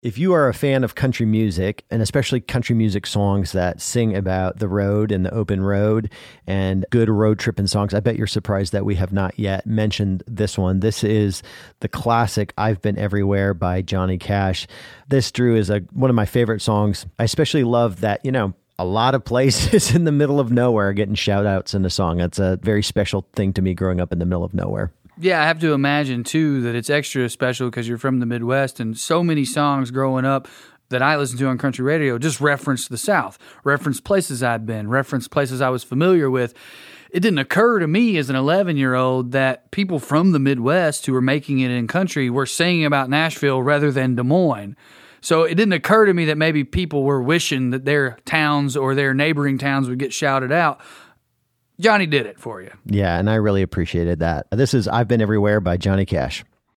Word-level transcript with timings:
If 0.00 0.16
you 0.16 0.32
are 0.32 0.48
a 0.48 0.54
fan 0.54 0.84
of 0.84 0.94
country 0.94 1.26
music, 1.26 1.84
and 1.90 2.00
especially 2.00 2.40
country 2.40 2.76
music 2.76 3.04
songs 3.04 3.50
that 3.50 3.80
sing 3.80 4.14
about 4.14 4.60
the 4.60 4.68
road 4.68 5.10
and 5.10 5.26
the 5.26 5.34
open 5.34 5.60
road 5.60 6.12
and 6.46 6.86
good 6.90 7.08
road 7.08 7.40
tripping 7.40 7.66
songs, 7.66 7.92
I 7.92 7.98
bet 7.98 8.14
you're 8.16 8.28
surprised 8.28 8.72
that 8.72 8.84
we 8.84 8.94
have 8.94 9.12
not 9.12 9.36
yet 9.36 9.66
mentioned 9.66 10.22
this 10.28 10.56
one. 10.56 10.78
This 10.78 11.02
is 11.02 11.42
the 11.80 11.88
classic 11.88 12.54
I've 12.56 12.80
Been 12.80 12.96
Everywhere 12.96 13.54
by 13.54 13.82
Johnny 13.82 14.18
Cash. 14.18 14.68
This, 15.08 15.32
Drew, 15.32 15.56
is 15.56 15.68
a, 15.68 15.80
one 15.92 16.10
of 16.10 16.16
my 16.16 16.26
favorite 16.26 16.62
songs. 16.62 17.04
I 17.18 17.24
especially 17.24 17.64
love 17.64 18.00
that, 18.02 18.24
you 18.24 18.30
know, 18.30 18.54
a 18.78 18.84
lot 18.84 19.16
of 19.16 19.24
places 19.24 19.92
in 19.96 20.04
the 20.04 20.12
middle 20.12 20.38
of 20.38 20.52
nowhere 20.52 20.92
getting 20.92 21.16
shout 21.16 21.44
outs 21.44 21.74
in 21.74 21.82
the 21.82 21.90
song. 21.90 22.18
That's 22.18 22.38
a 22.38 22.56
very 22.62 22.84
special 22.84 23.26
thing 23.32 23.52
to 23.54 23.62
me 23.62 23.74
growing 23.74 24.00
up 24.00 24.12
in 24.12 24.20
the 24.20 24.26
middle 24.26 24.44
of 24.44 24.54
nowhere. 24.54 24.92
Yeah, 25.20 25.42
I 25.42 25.46
have 25.46 25.58
to 25.60 25.72
imagine 25.72 26.22
too 26.22 26.60
that 26.62 26.76
it's 26.76 26.88
extra 26.88 27.28
special 27.28 27.68
because 27.68 27.88
you're 27.88 27.98
from 27.98 28.20
the 28.20 28.26
Midwest 28.26 28.78
and 28.78 28.96
so 28.96 29.24
many 29.24 29.44
songs 29.44 29.90
growing 29.90 30.24
up 30.24 30.46
that 30.90 31.02
I 31.02 31.16
listened 31.16 31.40
to 31.40 31.48
on 31.48 31.58
country 31.58 31.84
radio 31.84 32.18
just 32.18 32.40
reference 32.40 32.86
the 32.86 32.96
South, 32.96 33.36
reference 33.64 34.00
places 34.00 34.44
I'd 34.44 34.64
been, 34.64 34.88
reference 34.88 35.26
places 35.26 35.60
I 35.60 35.70
was 35.70 35.82
familiar 35.82 36.30
with. 36.30 36.54
It 37.10 37.18
didn't 37.20 37.40
occur 37.40 37.80
to 37.80 37.88
me 37.88 38.16
as 38.16 38.30
an 38.30 38.36
11 38.36 38.76
year 38.76 38.94
old 38.94 39.32
that 39.32 39.72
people 39.72 39.98
from 39.98 40.30
the 40.30 40.38
Midwest 40.38 41.06
who 41.06 41.12
were 41.12 41.20
making 41.20 41.58
it 41.58 41.72
in 41.72 41.88
country 41.88 42.30
were 42.30 42.46
singing 42.46 42.84
about 42.84 43.10
Nashville 43.10 43.60
rather 43.60 43.90
than 43.90 44.14
Des 44.14 44.22
Moines. 44.22 44.76
So 45.20 45.42
it 45.42 45.56
didn't 45.56 45.72
occur 45.72 46.06
to 46.06 46.14
me 46.14 46.26
that 46.26 46.38
maybe 46.38 46.62
people 46.62 47.02
were 47.02 47.20
wishing 47.20 47.70
that 47.70 47.84
their 47.84 48.18
towns 48.24 48.76
or 48.76 48.94
their 48.94 49.14
neighboring 49.14 49.58
towns 49.58 49.88
would 49.88 49.98
get 49.98 50.12
shouted 50.12 50.52
out. 50.52 50.80
Johnny 51.80 52.06
did 52.06 52.26
it 52.26 52.40
for 52.40 52.60
you. 52.60 52.72
Yeah, 52.86 53.18
and 53.18 53.30
I 53.30 53.36
really 53.36 53.62
appreciated 53.62 54.18
that. 54.20 54.46
This 54.50 54.74
is 54.74 54.88
I've 54.88 55.08
Been 55.08 55.20
Everywhere 55.20 55.60
by 55.60 55.76
Johnny 55.76 56.06
Cash. 56.06 56.44